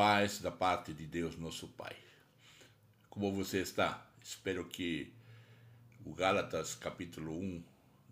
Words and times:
paz 0.00 0.40
da 0.40 0.50
parte 0.50 0.94
de 0.94 1.06
Deus, 1.06 1.36
nosso 1.36 1.68
Pai. 1.68 1.94
Como 3.10 3.30
você 3.34 3.60
está? 3.60 4.10
Espero 4.24 4.64
que 4.64 5.12
o 6.06 6.14
Gálatas 6.14 6.74
capítulo 6.74 7.38
1, 7.38 7.62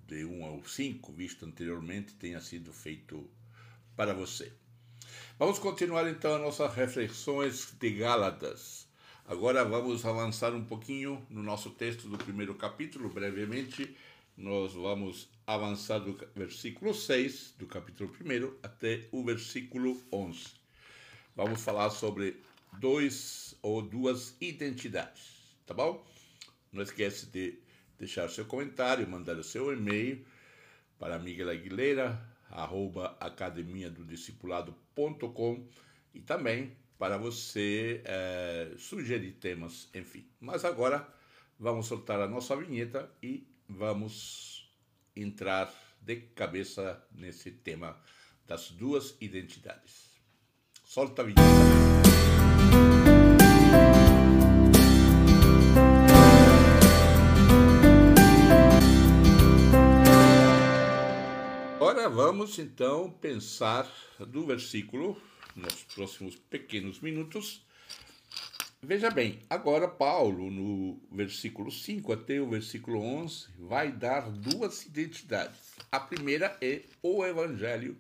de 0.07 0.23
1 0.23 0.45
ao 0.45 0.63
5, 0.63 1.11
visto 1.15 1.47
anteriormente, 1.47 2.13
tenha 2.13 2.43
sido 2.43 2.75
feito 2.75 3.27
para 3.97 4.13
você. 4.13 4.53
Vamos 5.39 5.59
continuar 5.59 6.07
então 6.11 6.35
as 6.35 6.43
nossas 6.43 6.75
reflexões 6.75 7.73
de 7.81 7.91
Gálatas. 7.93 8.87
Agora 9.25 9.65
vamos 9.65 10.05
avançar 10.05 10.53
um 10.53 10.67
pouquinho 10.67 11.27
no 11.31 11.43
nosso 11.43 11.71
texto 11.71 12.07
do 12.07 12.19
primeiro 12.19 12.55
capítulo, 12.55 13.09
brevemente. 13.09 13.97
Nós 14.37 14.75
vamos 14.75 15.27
avançar 15.47 16.01
do 16.01 16.21
versículo 16.37 16.93
6 16.93 17.55
do 17.59 17.67
capítulo 17.67 18.15
1 18.21 18.59
até 18.63 19.09
o 19.11 19.25
versículo 19.25 19.99
11 20.13 20.68
vamos 21.39 21.63
falar 21.63 21.89
sobre 21.91 22.43
dois 22.81 23.55
ou 23.63 23.81
duas 23.81 24.37
identidades, 24.41 25.57
tá 25.65 25.73
bom? 25.73 26.05
Não 26.73 26.83
esquece 26.83 27.27
de 27.27 27.61
deixar 27.97 28.29
seu 28.29 28.45
comentário, 28.45 29.09
mandar 29.09 29.37
o 29.37 29.45
seu 29.45 29.73
e-mail 29.73 30.27
para 30.99 31.17
Miguel 31.17 31.49
Aguilera, 31.49 32.21
arroba 32.51 33.17
academia 33.21 33.89
do 33.89 34.05
discipulado.com 34.05 35.65
e 36.13 36.21
também 36.21 36.77
para 36.99 37.17
você 37.17 38.03
é, 38.05 38.75
sugerir 38.77 39.35
temas, 39.35 39.89
enfim. 39.95 40.27
Mas 40.41 40.65
agora 40.65 41.09
vamos 41.57 41.87
soltar 41.87 42.21
a 42.21 42.27
nossa 42.27 42.57
vinheta 42.57 43.09
e 43.23 43.47
vamos 43.69 44.69
entrar 45.15 45.73
de 46.01 46.17
cabeça 46.17 47.01
nesse 47.13 47.53
tema 47.53 47.97
das 48.45 48.73
duas 48.73 49.17
identidades. 49.21 50.18
Solta 50.89 51.21
a 51.21 51.25
vinheta. 51.27 51.43
Agora 61.75 62.09
vamos 62.09 62.59
então 62.59 63.11
pensar 63.11 63.87
do 64.19 64.47
versículo 64.47 65.21
nos 65.55 65.85
próximos 65.95 66.37
pequenos 66.37 67.01
minutos. 67.01 67.63
Veja 68.83 69.11
bem, 69.11 69.41
agora 69.51 69.87
Paulo, 69.87 70.51
no 70.51 70.99
versículo 71.13 71.71
5 71.71 72.15
até 72.15 72.41
o 72.41 72.49
versículo 72.49 72.99
11, 72.99 73.49
vai 73.59 73.93
dar 73.93 74.31
duas 74.31 74.87
identidades. 74.87 75.77
A 75.93 76.01
primeira 76.01 76.57
é 76.63 76.85
o 77.03 77.27
evangelho 77.27 77.95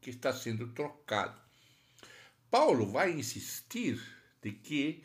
que 0.00 0.10
está 0.10 0.32
sendo 0.32 0.68
trocado. 0.68 1.47
Paulo 2.50 2.86
vai 2.86 3.12
insistir 3.12 4.00
de 4.42 4.52
que 4.52 5.04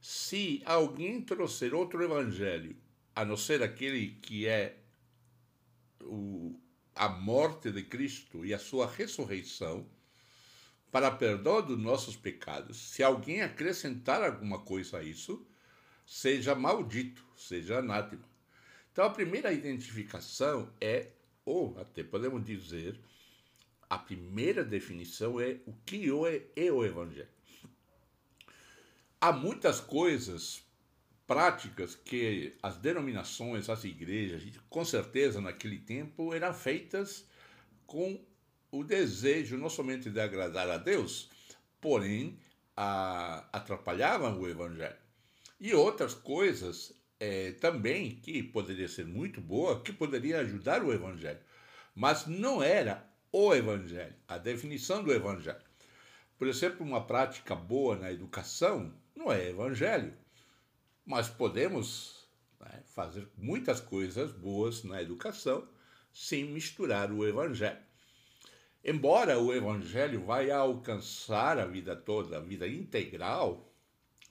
se 0.00 0.62
alguém 0.64 1.20
trouxer 1.20 1.74
outro 1.74 2.02
evangelho, 2.02 2.76
a 3.14 3.24
não 3.24 3.36
ser 3.36 3.62
aquele 3.62 4.10
que 4.22 4.46
é 4.46 4.76
o, 6.02 6.60
a 6.94 7.08
morte 7.08 7.70
de 7.70 7.82
Cristo 7.82 8.44
e 8.44 8.52
a 8.52 8.58
sua 8.58 8.86
ressurreição, 8.86 9.86
para 10.92 11.10
perdão 11.10 11.60
dos 11.60 11.78
nossos 11.78 12.14
pecados, 12.14 12.76
se 12.76 13.02
alguém 13.02 13.42
acrescentar 13.42 14.22
alguma 14.22 14.60
coisa 14.60 14.98
a 14.98 15.02
isso, 15.02 15.44
seja 16.06 16.54
maldito, 16.54 17.24
seja 17.36 17.78
anátema. 17.78 18.22
Então 18.92 19.04
a 19.04 19.10
primeira 19.10 19.52
identificação 19.52 20.72
é, 20.80 21.08
ou 21.44 21.76
até 21.80 22.04
podemos 22.04 22.44
dizer, 22.44 23.00
a 23.94 23.98
primeira 23.98 24.64
definição 24.64 25.40
é 25.40 25.60
o 25.64 25.72
que 25.86 26.08
é 26.56 26.72
o 26.72 26.84
Evangelho. 26.84 27.28
Há 29.20 29.30
muitas 29.30 29.78
coisas 29.78 30.64
práticas 31.28 31.94
que 31.94 32.56
as 32.60 32.76
denominações, 32.76 33.70
as 33.70 33.84
igrejas, 33.84 34.42
com 34.68 34.84
certeza 34.84 35.40
naquele 35.40 35.78
tempo 35.78 36.34
eram 36.34 36.52
feitas 36.52 37.24
com 37.86 38.20
o 38.72 38.82
desejo 38.82 39.56
não 39.56 39.70
somente 39.70 40.10
de 40.10 40.20
agradar 40.20 40.68
a 40.68 40.76
Deus, 40.76 41.30
porém 41.80 42.36
a, 42.76 43.48
atrapalhavam 43.52 44.40
o 44.40 44.48
Evangelho. 44.48 44.98
E 45.60 45.72
outras 45.72 46.14
coisas 46.14 46.92
é, 47.20 47.52
também 47.52 48.16
que 48.16 48.42
poderia 48.42 48.88
ser 48.88 49.06
muito 49.06 49.40
boa, 49.40 49.80
que 49.80 49.92
poderia 49.92 50.40
ajudar 50.40 50.82
o 50.82 50.92
Evangelho, 50.92 51.38
mas 51.94 52.26
não 52.26 52.60
era 52.60 53.13
o 53.36 53.52
Evangelho, 53.52 54.14
a 54.28 54.38
definição 54.38 55.02
do 55.02 55.12
Evangelho. 55.12 55.60
Por 56.38 56.46
exemplo, 56.46 56.86
uma 56.86 57.04
prática 57.04 57.52
boa 57.52 57.96
na 57.96 58.12
educação 58.12 58.94
não 59.12 59.32
é 59.32 59.48
Evangelho, 59.48 60.16
mas 61.04 61.28
podemos 61.28 62.28
né, 62.60 62.84
fazer 62.94 63.28
muitas 63.36 63.80
coisas 63.80 64.30
boas 64.30 64.84
na 64.84 65.02
educação 65.02 65.66
sem 66.12 66.44
misturar 66.44 67.10
o 67.10 67.26
Evangelho. 67.26 67.82
Embora 68.84 69.36
o 69.36 69.52
Evangelho 69.52 70.24
vai 70.24 70.52
alcançar 70.52 71.58
a 71.58 71.66
vida 71.66 71.96
toda, 71.96 72.36
a 72.36 72.40
vida 72.40 72.68
integral, 72.68 73.68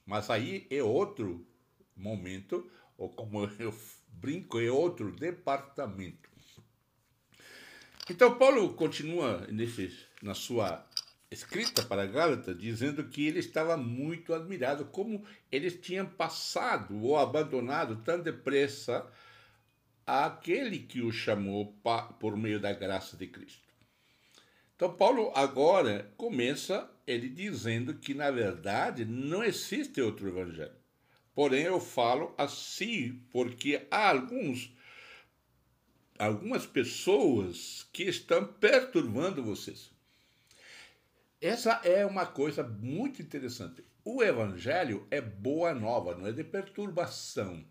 mas 0.05 0.29
aí 0.29 0.65
é 0.69 0.81
outro 0.81 1.45
momento, 1.93 2.71
ou 2.97 3.09
como 3.09 3.43
eu 3.59 3.75
brinco, 4.07 4.61
é 4.61 4.71
outro 4.71 5.11
departamento. 5.11 6.32
Então, 8.09 8.37
Paulo 8.37 8.73
continua 8.73 9.47
nesse, 9.49 9.97
na 10.21 10.33
sua 10.33 10.85
escrita 11.31 11.81
para 11.83 12.05
Gálatas, 12.05 12.57
dizendo 12.57 13.05
que 13.05 13.25
ele 13.25 13.39
estava 13.39 13.77
muito 13.77 14.33
admirado, 14.33 14.85
como 14.85 15.23
eles 15.51 15.79
tinham 15.79 16.05
passado 16.05 17.01
ou 17.01 17.17
abandonado 17.17 17.95
tão 18.03 18.19
depressa 18.19 19.05
aquele 20.05 20.79
que 20.79 21.01
o 21.01 21.11
chamou 21.11 21.73
por 22.19 22.35
meio 22.35 22.59
da 22.59 22.73
graça 22.73 23.15
de 23.15 23.27
Cristo. 23.27 23.63
Então, 24.75 24.93
Paulo 24.93 25.31
agora 25.33 26.11
começa 26.17 26.89
ele 27.07 27.29
dizendo 27.29 27.93
que, 27.93 28.13
na 28.13 28.29
verdade, 28.29 29.05
não 29.05 29.43
existe 29.43 30.01
outro 30.01 30.27
evangelho. 30.27 30.75
Porém, 31.33 31.63
eu 31.63 31.79
falo 31.79 32.33
assim 32.37 33.21
porque 33.31 33.87
há 33.89 34.09
alguns 34.09 34.73
algumas 36.17 36.65
pessoas 36.65 37.87
que 37.91 38.03
estão 38.03 38.45
perturbando 38.45 39.43
vocês. 39.43 39.91
Essa 41.41 41.81
é 41.83 42.05
uma 42.05 42.25
coisa 42.25 42.63
muito 42.63 43.21
interessante. 43.21 43.83
O 44.05 44.23
evangelho 44.23 45.07
é 45.11 45.19
boa 45.19 45.73
nova, 45.73 46.15
não 46.15 46.27
é 46.27 46.31
de 46.31 46.43
perturbação. 46.43 47.65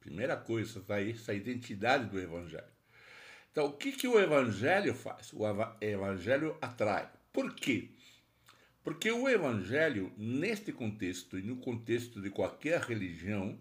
Primeira 0.00 0.36
coisa, 0.36 0.82
aí 0.88 1.10
essa 1.10 1.34
identidade 1.34 2.06
do 2.06 2.18
evangelho. 2.18 2.76
Então, 3.50 3.66
o 3.66 3.72
que, 3.72 3.92
que 3.92 4.06
o 4.06 4.20
evangelho 4.20 4.94
faz? 4.94 5.32
O 5.32 5.44
evangelho 5.80 6.56
atrai. 6.60 7.10
Por 7.32 7.54
quê? 7.54 7.90
Porque 8.84 9.10
o 9.10 9.28
evangelho, 9.28 10.12
neste 10.16 10.72
contexto 10.72 11.38
e 11.38 11.42
no 11.42 11.56
contexto 11.56 12.20
de 12.20 12.30
qualquer 12.30 12.80
religião, 12.80 13.58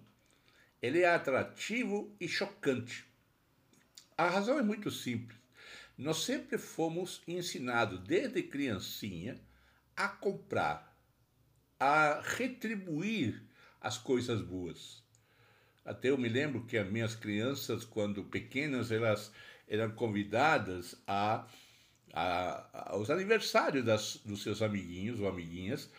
ele 0.81 0.99
é 0.99 1.09
atrativo 1.09 2.15
e 2.19 2.27
chocante. 2.27 3.05
A 4.17 4.29
razão 4.29 4.57
é 4.57 4.61
muito 4.61 4.89
simples. 4.89 5.37
Nós 5.97 6.23
sempre 6.23 6.57
fomos 6.57 7.21
ensinados, 7.27 7.99
desde 7.99 8.43
criancinha, 8.43 9.39
a 9.95 10.07
comprar, 10.07 10.97
a 11.79 12.21
retribuir 12.21 13.41
as 13.79 13.97
coisas 13.97 14.41
boas. 14.41 15.03
Até 15.83 16.09
eu 16.09 16.17
me 16.17 16.27
lembro 16.29 16.65
que 16.65 16.77
as 16.77 16.89
minhas 16.89 17.15
crianças, 17.15 17.85
quando 17.85 18.23
pequenas, 18.23 18.91
elas 18.91 19.31
eram 19.67 19.91
convidadas 19.91 20.95
a, 21.05 21.47
a, 22.13 22.91
aos 22.91 23.09
aniversários 23.09 23.85
das, 23.85 24.17
dos 24.17 24.41
seus 24.43 24.61
amiguinhos 24.61 25.19
ou 25.19 25.27
amiguinhas 25.27 25.89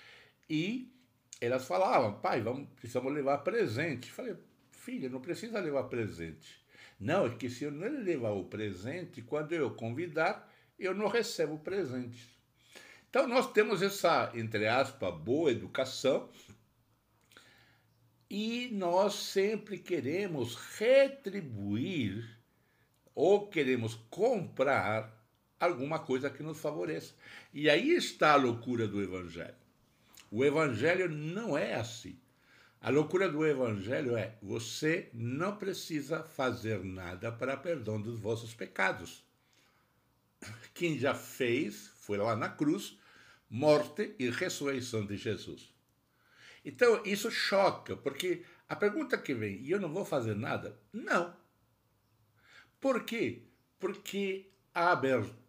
e 0.49 0.93
elas 1.41 1.67
falavam, 1.67 2.21
pai, 2.21 2.41
vamos, 2.41 2.69
precisamos 2.71 3.13
levar 3.13 3.39
presente. 3.39 4.09
Eu 4.09 4.15
falei, 4.15 4.37
filha, 4.73 5.09
não 5.09 5.21
precisa 5.21 5.61
levar 5.61 5.85
presente. 5.85 6.66
Não, 6.99 7.27
é 7.27 7.31
que 7.31 7.51
se 7.51 7.65
eu 7.65 7.71
não 7.71 8.03
levar 8.03 8.31
o 8.31 8.45
presente, 8.45 9.21
quando 9.23 9.53
eu 9.53 9.71
convidar, 9.71 10.51
eu 10.79 10.95
não 10.95 11.09
recebo 11.09 11.59
presente. 11.59 12.37
Então 13.09 13.27
nós 13.27 13.53
temos 13.53 13.83
essa, 13.83 14.31
entre 14.35 14.67
aspas, 14.67 15.15
boa 15.15 15.51
educação 15.51 16.29
e 18.29 18.69
nós 18.73 19.15
sempre 19.15 19.79
queremos 19.79 20.55
retribuir 20.79 22.29
ou 23.15 23.49
queremos 23.49 23.95
comprar 24.11 25.17
alguma 25.59 25.99
coisa 25.99 26.29
que 26.29 26.43
nos 26.43 26.61
favoreça. 26.61 27.15
E 27.53 27.71
aí 27.71 27.91
está 27.91 28.33
a 28.33 28.37
loucura 28.37 28.87
do 28.87 29.03
Evangelho. 29.03 29.55
O 30.31 30.45
Evangelho 30.45 31.09
não 31.09 31.57
é 31.57 31.75
assim. 31.75 32.19
A 32.87 32.91
loucura 32.91 33.29
do 33.29 33.45
Evangelho 33.45 34.17
é: 34.17 34.39
você 34.41 35.11
não 35.13 35.57
precisa 35.57 36.23
fazer 36.23 36.85
nada 36.85 37.33
para 37.33 37.57
perdão 37.57 38.01
dos 38.01 38.21
vossos 38.21 38.55
pecados. 38.55 39.25
Quem 40.73 40.97
já 40.97 41.13
fez 41.13 41.89
foi 41.97 42.17
lá 42.17 42.37
na 42.37 42.49
cruz, 42.49 42.97
morte 43.51 44.15
e 44.21 44.31
ressurreição 44.31 45.05
de 45.05 45.17
Jesus. 45.17 45.75
Então, 46.65 47.03
isso 47.05 47.29
choca, 47.29 47.97
porque 47.97 48.45
a 48.69 48.77
pergunta 48.77 49.19
que 49.19 49.35
vem, 49.35 49.57
e 49.63 49.73
eu 49.73 49.81
não 49.81 49.93
vou 49.93 50.05
fazer 50.05 50.37
nada? 50.37 50.81
Não. 50.93 51.37
Por 52.81 53.03
quê? 53.03 53.49
Porque 53.81 54.53
a 54.73 54.93
abertura 54.93 55.46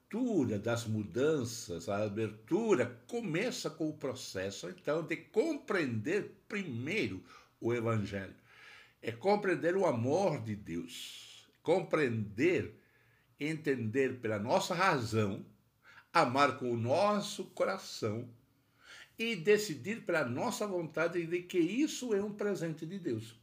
das 0.62 0.86
mudanças, 0.86 1.90
a 1.90 2.04
abertura 2.04 2.86
começa 3.08 3.70
com 3.70 3.90
o 3.90 3.98
processo, 3.98 4.70
então, 4.70 5.04
de 5.04 5.18
compreender 5.18 6.32
primeiro 6.48 7.22
o 7.60 7.74
Evangelho. 7.74 8.34
É 9.02 9.12
compreender 9.12 9.76
o 9.76 9.86
amor 9.86 10.42
de 10.42 10.56
Deus, 10.56 11.46
compreender, 11.62 12.74
entender 13.38 14.22
pela 14.22 14.40
nossa 14.40 14.74
razão, 14.74 15.46
amar 16.14 16.58
com 16.58 16.72
o 16.72 16.78
nosso 16.78 17.44
coração 17.46 18.30
e 19.20 19.36
decidir 19.36 20.06
pela 20.06 20.24
nossa 20.24 20.66
vontade 20.66 21.26
de 21.26 21.42
que 21.42 21.60
isso 21.60 22.14
é 22.14 22.24
um 22.24 22.32
presente 22.32 22.86
de 22.86 22.98
Deus. 22.98 23.36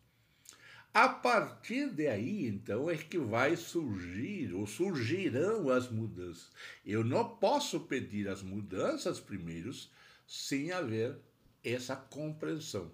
A 0.94 1.08
partir 1.08 1.88
daí, 1.88 2.46
então, 2.46 2.88
é 2.88 2.96
que 2.96 3.18
vai 3.18 3.56
surgir 3.56 4.54
ou 4.54 4.64
surgirão 4.64 5.68
as 5.68 5.90
mudanças. 5.90 6.52
Eu 6.86 7.02
não 7.02 7.36
posso 7.36 7.80
pedir 7.80 8.28
as 8.28 8.44
mudanças 8.44 9.18
primeiros 9.18 9.90
sem 10.24 10.70
haver 10.70 11.18
essa 11.64 11.96
compreensão. 11.96 12.92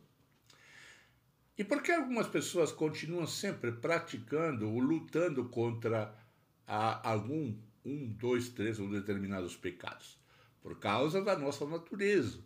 E 1.59 1.63
por 1.63 1.83
que 1.83 1.93
algumas 1.93 2.27
pessoas 2.27 2.73
continuam 2.73 3.27
sempre 3.27 3.71
praticando 3.71 4.67
ou 4.67 4.79
lutando 4.79 5.51
contra 5.51 6.19
a, 6.67 7.07
algum, 7.07 7.55
um, 7.85 8.09
dois, 8.15 8.49
três 8.49 8.81
ou 8.81 8.89
determinados 8.89 9.55
pecados? 9.59 10.19
Por 10.63 10.79
causa 10.79 11.21
da 11.21 11.39
nossa 11.39 11.67
natureza. 11.67 12.39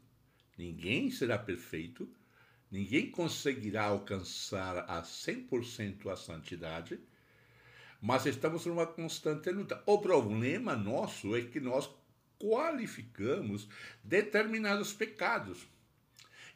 Ninguém 0.58 1.12
será 1.12 1.38
perfeito, 1.38 2.08
ninguém 2.74 3.08
conseguirá 3.08 3.84
alcançar 3.84 4.78
a 4.88 5.00
100% 5.00 6.10
a 6.10 6.16
santidade, 6.16 6.98
mas 8.00 8.26
estamos 8.26 8.66
numa 8.66 8.84
constante 8.84 9.48
luta. 9.50 9.80
O 9.86 9.98
problema 9.98 10.74
nosso 10.74 11.36
é 11.36 11.42
que 11.42 11.60
nós 11.60 11.88
qualificamos 12.36 13.68
determinados 14.02 14.92
pecados. 14.92 15.68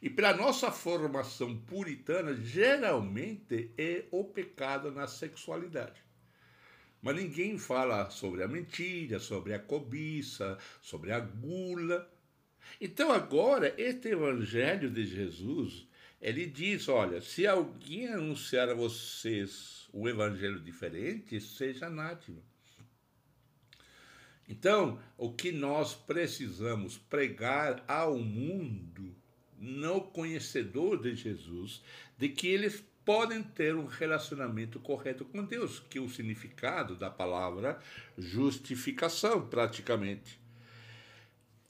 E 0.01 0.09
para 0.09 0.35
nossa 0.35 0.69
formação 0.73 1.57
puritana, 1.57 2.35
geralmente 2.35 3.71
é 3.77 4.03
o 4.11 4.25
pecado 4.25 4.91
na 4.91 5.07
sexualidade. 5.07 6.03
Mas 7.01 7.15
ninguém 7.15 7.57
fala 7.57 8.09
sobre 8.09 8.43
a 8.43 8.47
mentira, 8.47 9.19
sobre 9.19 9.53
a 9.53 9.59
cobiça, 9.59 10.57
sobre 10.81 11.13
a 11.13 11.19
gula. 11.21 12.11
Então 12.81 13.09
agora, 13.09 13.73
este 13.77 14.09
evangelho 14.09 14.91
de 14.91 15.05
Jesus, 15.05 15.87
ele 16.21 16.45
diz, 16.45 16.87
olha, 16.89 17.21
se 17.21 17.47
alguém 17.47 18.07
anunciar 18.07 18.69
a 18.69 18.73
vocês 18.73 19.87
um 19.93 20.07
evangelho 20.07 20.59
diferente, 20.59 21.39
seja 21.39 21.87
anátema. 21.87 22.41
Então, 24.47 24.99
o 25.15 25.31
que 25.31 25.51
nós 25.51 25.93
precisamos 25.93 26.97
pregar 26.97 27.83
ao 27.87 28.17
mundo, 28.17 29.15
não 29.57 29.99
conhecedor 29.99 31.01
de 31.01 31.15
Jesus, 31.15 31.83
de 32.17 32.29
que 32.29 32.47
eles 32.47 32.83
podem 33.05 33.41
ter 33.41 33.75
um 33.75 33.85
relacionamento 33.85 34.79
correto 34.79 35.23
com 35.23 35.45
Deus, 35.45 35.79
que 35.79 35.97
é 35.97 36.01
o 36.01 36.09
significado 36.09 36.95
da 36.95 37.09
palavra 37.09 37.79
justificação, 38.17 39.47
praticamente. 39.47 40.39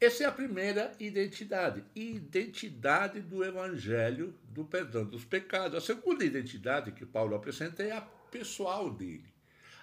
Essa 0.01 0.23
é 0.23 0.27
a 0.27 0.31
primeira 0.31 0.95
identidade, 0.97 1.83
identidade 1.93 3.19
do 3.19 3.43
evangelho 3.43 4.33
do 4.45 4.63
perdão 4.63 5.03
dos 5.03 5.25
pecados. 5.25 5.77
A 5.77 5.81
segunda 5.81 6.23
identidade 6.23 6.93
que 6.93 7.05
Paulo 7.05 7.35
apresenta 7.35 7.83
é 7.83 7.91
a 7.91 7.99
pessoal 7.99 8.89
dele, 8.89 9.25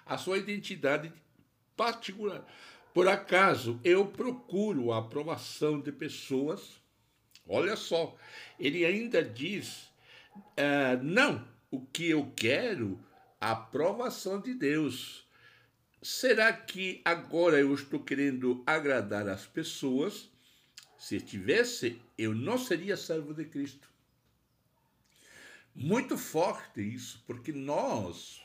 a 0.03 0.17
sua 0.17 0.39
identidade 0.39 1.13
particular. 1.75 2.43
Por 2.95 3.07
acaso 3.07 3.79
eu 3.83 4.07
procuro 4.07 4.91
a 4.91 4.97
aprovação 4.97 5.79
de 5.79 5.91
pessoas? 5.91 6.81
Olha 7.47 7.75
só, 7.75 8.17
ele 8.59 8.83
ainda 8.85 9.23
diz: 9.23 9.83
uh, 10.35 11.03
não, 11.03 11.47
o 11.69 11.79
que 11.79 12.09
eu 12.09 12.33
quero, 12.35 12.99
a 13.39 13.51
aprovação 13.51 14.41
de 14.41 14.55
Deus. 14.55 15.26
Será 16.01 16.53
que 16.53 17.01
agora 17.03 17.59
eu 17.59 17.73
estou 17.73 17.99
querendo 17.99 18.63
agradar 18.67 19.27
as 19.27 19.47
pessoas? 19.47 20.29
Se 20.97 21.19
tivesse, 21.19 21.99
eu 22.17 22.35
não 22.35 22.57
seria 22.57 22.95
servo 22.95 23.33
de 23.33 23.45
Cristo. 23.45 23.89
Muito 25.73 26.17
forte 26.17 26.81
isso, 26.81 27.23
porque 27.25 27.51
nós, 27.51 28.41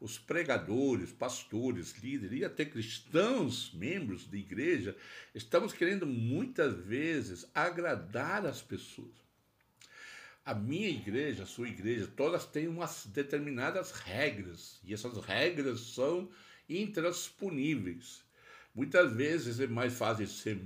os 0.00 0.16
pregadores, 0.16 1.12
pastores, 1.12 1.92
líderes 1.98 2.40
e 2.40 2.44
até 2.44 2.64
cristãos, 2.64 3.72
membros 3.72 4.26
da 4.26 4.36
igreja, 4.36 4.96
estamos 5.34 5.72
querendo 5.72 6.06
muitas 6.06 6.74
vezes 6.74 7.46
agradar 7.52 8.46
as 8.46 8.62
pessoas. 8.62 9.22
A 10.44 10.54
minha 10.54 10.88
igreja, 10.88 11.44
a 11.44 11.46
sua 11.46 11.68
igreja, 11.68 12.08
todas 12.16 12.46
têm 12.46 12.66
umas 12.66 13.06
determinadas 13.06 13.92
regras, 13.92 14.80
e 14.84 14.92
essas 14.92 15.16
regras 15.24 15.80
são 15.80 16.28
intransponíveis. 16.78 18.22
Muitas 18.74 19.12
vezes 19.12 19.60
é 19.60 19.66
mais 19.66 19.92
fácil 19.92 20.26
ser 20.26 20.58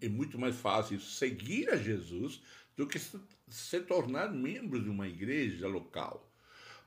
é 0.00 0.08
muito 0.08 0.38
mais 0.38 0.56
fácil 0.56 0.98
seguir 1.00 1.68
a 1.70 1.76
Jesus 1.76 2.40
do 2.76 2.86
que 2.86 2.98
se 2.98 3.80
tornar 3.80 4.32
membro 4.32 4.82
de 4.82 4.88
uma 4.88 5.08
igreja 5.08 5.68
local. 5.68 6.32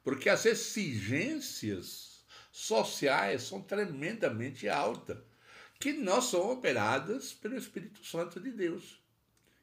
Porque 0.03 0.29
as 0.29 0.45
exigências 0.45 2.23
sociais 2.51 3.43
são 3.43 3.61
tremendamente 3.61 4.67
altas, 4.67 5.17
que 5.79 5.93
não 5.93 6.21
são 6.21 6.51
operadas 6.51 7.31
pelo 7.31 7.55
Espírito 7.55 8.03
Santo 8.05 8.39
de 8.39 8.51
Deus. 8.51 8.99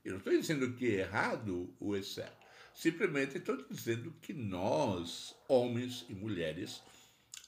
Eu 0.04 0.12
não 0.12 0.18
estou 0.18 0.32
dizendo 0.32 0.72
que 0.72 0.86
é 0.86 1.00
errado 1.00 1.74
o 1.80 1.96
excesso, 1.96 2.32
simplesmente 2.74 3.38
estou 3.38 3.56
dizendo 3.68 4.14
que 4.22 4.32
nós, 4.32 5.34
homens 5.48 6.06
e 6.08 6.14
mulheres, 6.14 6.80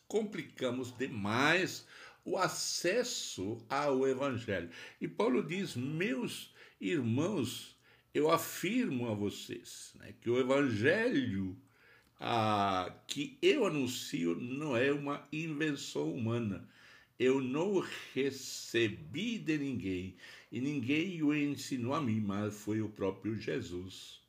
complicamos 0.09 0.97
demais 0.97 1.87
o 2.25 2.37
acesso 2.37 3.65
ao 3.69 4.09
Evangelho. 4.09 4.71
E 5.01 5.07
Paulo 5.07 5.43
diz: 5.43 5.77
Meus 5.77 6.53
irmãos, 6.81 7.79
eu 8.13 8.31
afirmo 8.31 9.09
a 9.09 9.15
vocês 9.15 9.93
né, 9.97 10.15
que 10.21 10.29
o 10.29 10.39
Evangelho 10.39 11.57
ah, 12.21 12.93
que 13.07 13.39
eu 13.41 13.65
anuncio 13.65 14.35
não 14.35 14.77
é 14.77 14.93
uma 14.93 15.27
invenção 15.33 16.13
humana. 16.13 16.69
Eu 17.19 17.41
não 17.41 17.85
recebi 18.15 19.39
de 19.39 19.59
ninguém 19.59 20.17
e 20.51 20.61
ninguém 20.61 21.23
o 21.23 21.35
ensinou 21.35 21.95
a 21.95 22.01
mim, 22.01 22.21
mas 22.21 22.55
foi 22.55 22.81
o 22.81 22.89
próprio 22.89 23.37
Jesus. 23.37 24.21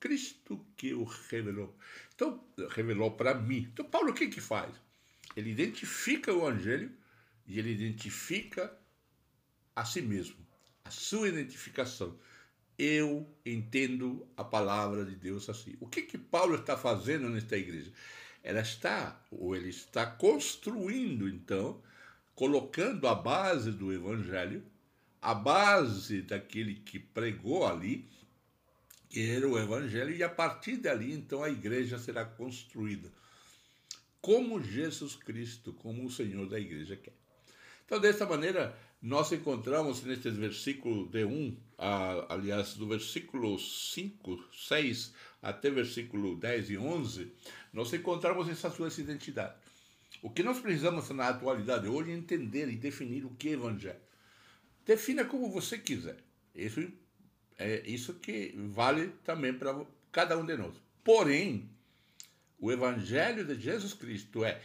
Cristo 0.00 0.64
que 0.76 0.94
o 0.94 1.04
revelou. 1.04 1.76
Então, 2.14 2.44
revelou 2.70 3.10
para 3.10 3.34
mim. 3.34 3.68
Então, 3.72 3.84
Paulo 3.84 4.10
o 4.10 4.14
que 4.14 4.28
que 4.28 4.40
faz? 4.40 4.74
Ele 5.36 5.50
identifica 5.50 6.32
o 6.32 6.48
evangelho 6.48 6.90
e 7.46 7.58
ele 7.58 7.72
identifica 7.72 8.72
a 9.74 9.84
si 9.84 10.02
mesmo, 10.02 10.36
a 10.84 10.90
sua 10.90 11.28
identificação. 11.28 12.18
Eu 12.78 13.28
entendo 13.44 14.26
a 14.36 14.44
palavra 14.44 15.04
de 15.04 15.14
Deus 15.16 15.48
assim. 15.48 15.76
O 15.80 15.88
que 15.88 16.02
que 16.02 16.18
Paulo 16.18 16.56
está 16.56 16.76
fazendo 16.76 17.28
nesta 17.28 17.56
igreja? 17.56 17.92
Ela 18.42 18.60
está, 18.60 19.20
ou 19.30 19.54
ele 19.54 19.68
está 19.68 20.06
construindo, 20.06 21.28
então, 21.28 21.82
colocando 22.34 23.08
a 23.08 23.14
base 23.14 23.72
do 23.72 23.92
evangelho, 23.92 24.64
a 25.20 25.34
base 25.34 26.22
daquele 26.22 26.76
que 26.76 26.98
pregou 26.98 27.66
ali, 27.66 28.08
que 29.08 29.28
era 29.28 29.48
o 29.48 29.58
evangelho, 29.58 30.14
e 30.14 30.22
a 30.22 30.28
partir 30.28 30.76
dali, 30.76 31.12
então, 31.12 31.42
a 31.42 31.50
igreja 31.50 31.98
será 31.98 32.24
construída 32.24 33.10
como 34.20 34.62
Jesus 34.62 35.16
Cristo, 35.16 35.72
como 35.72 36.04
o 36.04 36.10
Senhor 36.10 36.48
da 36.48 36.58
igreja 36.58 36.96
quer. 36.96 37.14
Então, 37.84 38.00
dessa 38.00 38.26
maneira, 38.26 38.76
nós 39.00 39.32
encontramos 39.32 40.02
nestes 40.02 40.36
versículos 40.36 41.10
de 41.10 41.24
1, 41.24 41.56
a, 41.78 42.34
aliás, 42.34 42.74
do 42.74 42.86
versículo 42.86 43.58
5, 43.58 44.44
6 44.52 45.14
até 45.40 45.70
versículo 45.70 46.36
10 46.36 46.70
e 46.70 46.78
11, 46.78 47.32
nós 47.72 47.92
encontramos 47.92 48.48
essa 48.48 48.70
sua 48.70 48.88
identidade. 48.88 49.54
O 50.20 50.30
que 50.30 50.42
nós 50.42 50.58
precisamos 50.58 51.08
na 51.10 51.28
atualidade 51.28 51.86
hoje 51.86 52.10
é 52.10 52.14
entender 52.14 52.68
e 52.68 52.76
definir 52.76 53.24
o 53.24 53.30
que 53.30 53.50
é 53.50 53.52
evangelho. 53.52 54.00
Defina 54.84 55.24
como 55.24 55.50
você 55.50 55.78
quiser. 55.78 56.16
Isso 56.54 56.90
é 57.56 57.82
isso 57.86 58.14
que 58.14 58.54
vale 58.56 59.12
também 59.24 59.52
para 59.52 59.84
cada 60.10 60.36
um 60.36 60.44
de 60.44 60.56
nós. 60.56 60.74
Porém, 61.04 61.68
o 62.58 62.72
Evangelho 62.72 63.44
de 63.44 63.54
Jesus 63.60 63.94
Cristo 63.94 64.44
é: 64.44 64.60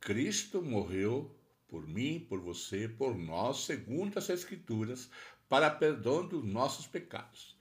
Cristo 0.00 0.60
morreu 0.62 1.34
por 1.68 1.86
mim, 1.86 2.26
por 2.28 2.40
você, 2.40 2.88
por 2.88 3.16
nós, 3.16 3.64
segundo 3.64 4.18
as 4.18 4.28
Escrituras, 4.28 5.08
para 5.48 5.70
perdão 5.70 6.26
dos 6.26 6.44
nossos 6.44 6.86
pecados. 6.86 7.56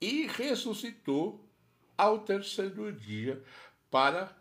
E 0.00 0.26
ressuscitou 0.26 1.44
ao 1.96 2.20
terceiro 2.20 2.92
dia 2.92 3.42
para 3.90 4.36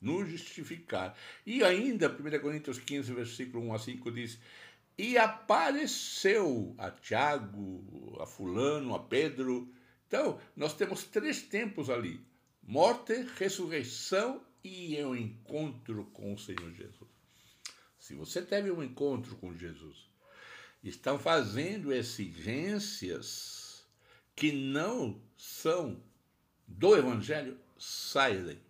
nos 0.00 0.28
justificar. 0.28 1.16
E 1.46 1.62
ainda, 1.62 2.08
1 2.08 2.40
Coríntios 2.40 2.78
15, 2.78 3.12
versículo 3.12 3.64
1 3.68 3.74
a 3.74 3.78
5 3.78 4.10
diz: 4.10 4.38
E 4.98 5.16
apareceu 5.16 6.74
a 6.76 6.90
Tiago, 6.90 8.16
a 8.20 8.26
Fulano, 8.26 8.94
a 8.94 8.98
Pedro. 8.98 9.72
Então, 10.08 10.40
nós 10.56 10.74
temos 10.74 11.04
três 11.04 11.42
tempos 11.42 11.88
ali: 11.88 12.20
morte, 12.66 13.26
ressurreição 13.36 14.42
e 14.62 14.96
o 15.02 15.14
encontro 15.14 16.04
com 16.12 16.34
o 16.34 16.38
Senhor 16.38 16.72
Jesus. 16.72 17.10
Se 17.98 18.14
você 18.14 18.42
teve 18.42 18.70
um 18.70 18.82
encontro 18.82 19.36
com 19.36 19.56
Jesus, 19.56 20.08
estão 20.82 21.18
fazendo 21.18 21.92
exigências 21.92 23.84
que 24.34 24.52
não 24.52 25.20
são 25.36 26.02
do 26.66 26.96
Evangelho, 26.96 27.58
saia 27.78 28.42
daí 28.42 28.64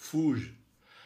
fuja. 0.00 0.52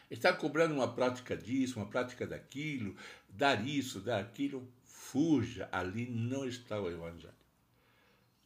Está 0.09 0.33
cobrando 0.33 0.75
uma 0.75 0.95
prática 0.95 1.37
disso, 1.37 1.81
uma 1.81 1.89
prática 1.89 2.25
daquilo, 2.25 2.97
dar 3.29 3.67
isso, 3.67 4.01
dar 4.01 4.21
aquilo, 4.21 4.67
fuja. 4.85 5.69
Ali 5.73 6.07
não 6.07 6.47
está 6.47 6.81
o 6.81 6.89
Evangelho. 6.89 7.35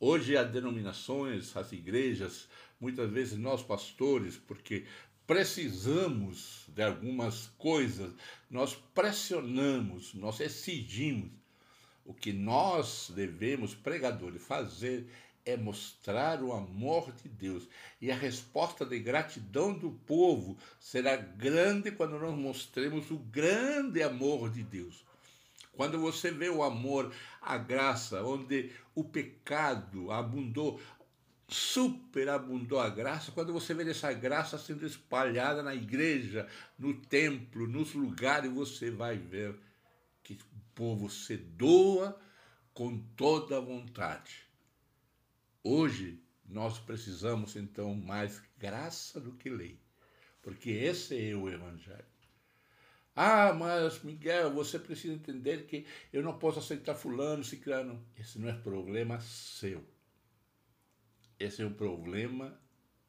Hoje 0.00 0.36
as 0.36 0.48
denominações, 0.50 1.56
as 1.56 1.72
igrejas, 1.72 2.46
muitas 2.80 3.10
vezes 3.10 3.36
nós 3.36 3.62
pastores, 3.62 4.36
porque 4.36 4.84
precisamos 5.26 6.64
de 6.68 6.82
algumas 6.82 7.48
coisas, 7.58 8.14
nós 8.48 8.76
pressionamos, 8.94 10.14
nós 10.14 10.38
exigimos. 10.38 11.30
O 12.04 12.14
que 12.14 12.32
nós 12.32 13.12
devemos, 13.14 13.74
pregadores, 13.74 14.42
fazer 14.42 15.06
é 15.44 15.56
mostrar 15.56 16.42
o 16.42 16.52
amor 16.52 17.12
de 17.12 17.28
Deus. 17.28 17.68
E 18.00 18.10
a 18.10 18.16
resposta 18.16 18.86
de 18.86 18.98
gratidão 19.00 19.72
do 19.74 19.90
povo 19.90 20.56
será 20.78 21.16
grande 21.16 21.90
quando 21.90 22.18
nós 22.18 22.34
mostremos 22.38 23.10
o 23.10 23.18
grande 23.18 24.02
amor 24.02 24.48
de 24.48 24.62
Deus. 24.62 25.07
Quando 25.78 25.96
você 26.00 26.32
vê 26.32 26.48
o 26.48 26.64
amor, 26.64 27.14
a 27.40 27.56
graça, 27.56 28.20
onde 28.24 28.72
o 28.96 29.04
pecado 29.04 30.10
abundou, 30.10 30.80
superabundou 31.46 32.80
a 32.80 32.90
graça, 32.90 33.30
quando 33.30 33.52
você 33.52 33.72
vê 33.72 33.88
essa 33.88 34.12
graça 34.12 34.58
sendo 34.58 34.84
espalhada 34.84 35.62
na 35.62 35.76
igreja, 35.76 36.48
no 36.76 36.92
templo, 36.94 37.68
nos 37.68 37.94
lugares, 37.94 38.50
você 38.50 38.90
vai 38.90 39.16
ver 39.16 39.54
que 40.24 40.32
o 40.32 40.60
povo 40.74 41.08
se 41.08 41.36
doa 41.36 42.20
com 42.74 42.98
toda 43.16 43.58
a 43.58 43.60
vontade 43.60 44.48
Hoje 45.62 46.20
nós 46.44 46.80
precisamos 46.80 47.54
então 47.54 47.94
mais 47.94 48.42
graça 48.58 49.20
do 49.20 49.32
que 49.32 49.48
lei, 49.48 49.78
porque 50.42 50.70
esse 50.70 51.30
é 51.30 51.36
o 51.36 51.48
Evangelho. 51.48 52.17
Ah, 53.20 53.52
mas 53.52 54.00
Miguel, 54.04 54.52
você 54.52 54.78
precisa 54.78 55.12
entender 55.12 55.66
que 55.66 55.84
eu 56.12 56.22
não 56.22 56.38
posso 56.38 56.60
aceitar 56.60 56.94
fulano, 56.94 57.42
ciclano. 57.42 58.00
Esse 58.16 58.38
não 58.38 58.48
é 58.48 58.52
problema 58.52 59.18
seu. 59.18 59.84
Esse 61.36 61.62
é 61.62 61.66
o 61.66 61.74
problema 61.74 62.56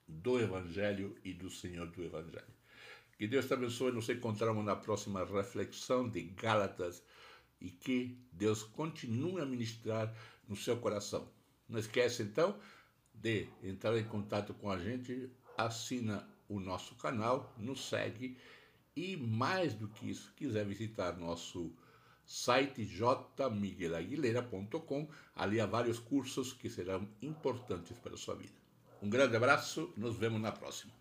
do 0.08 0.40
Evangelho 0.40 1.16
e 1.24 1.32
do 1.32 1.48
Senhor 1.52 1.86
do 1.92 2.04
Evangelho. 2.04 2.52
Que 3.20 3.28
Deus 3.28 3.46
te 3.46 3.54
abençoe. 3.54 3.92
Nos 3.92 4.10
encontramos 4.10 4.66
na 4.66 4.76
próxima 4.76 5.24
reflexão 5.24 6.10
de 6.10 6.24
Gálatas 6.24 7.04
e 7.62 7.70
que 7.70 8.18
Deus 8.32 8.64
continue 8.64 9.40
a 9.40 9.46
ministrar 9.46 10.12
no 10.48 10.56
seu 10.56 10.78
coração. 10.78 11.32
Não 11.68 11.80
esquece 11.80 12.24
então 12.24 12.60
de 13.14 13.48
entrar 13.62 13.96
em 13.96 14.06
contato 14.06 14.56
com 14.56 14.72
a 14.72 14.80
gente, 14.80 15.30
assina 15.56 16.28
o 16.48 16.60
nosso 16.60 16.96
canal, 16.96 17.54
nos 17.60 17.88
segue 17.88 18.40
e 18.96 19.18
mais 19.18 19.74
do 19.74 19.88
que 19.88 20.10
isso, 20.10 20.34
quiser 20.36 20.66
visitar 20.66 21.18
nosso 21.18 21.74
site 22.26 22.84
jmiguelaguilera.com, 22.84 25.08
ali 25.36 25.60
há 25.60 25.66
vários 25.66 26.00
cursos 26.00 26.54
que 26.54 26.70
serão 26.70 27.08
importantes 27.22 27.98
para 27.98 28.14
a 28.14 28.18
sua 28.18 28.36
vida. 28.36 28.54
Um 29.02 29.10
grande 29.10 29.36
abraço, 29.36 29.92
nos 29.98 30.16
vemos 30.18 30.42
na 30.42 30.52
próxima. 30.52 30.99